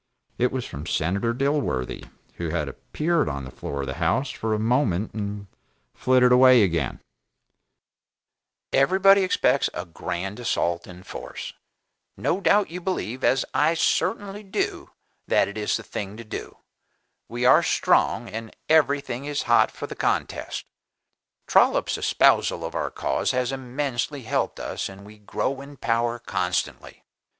[0.39, 2.03] It was from Senator Dilworthy,
[2.37, 5.45] who had appeared upon the floor of the House for a moment and
[5.93, 7.01] flitted away again:
[8.73, 11.53] "Everybody expects a grand assault in force;
[12.17, 14.89] no doubt you believe, as I certainly do,
[15.27, 16.57] that it is the thing to do;
[17.29, 20.65] we are strong, and everything is hot for the contest.
[21.45, 27.03] Trollop's espousal of our cause has immensely helped us and we grow in power constantly.